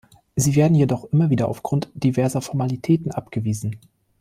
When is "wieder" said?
1.29-1.47